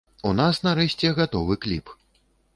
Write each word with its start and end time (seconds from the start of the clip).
У 0.29 0.29
нас 0.39 0.59
нарэшце 0.67 1.13
гатовы 1.21 1.61
кліп. 1.67 1.95